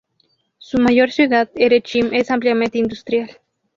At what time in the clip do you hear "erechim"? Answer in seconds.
1.53-2.11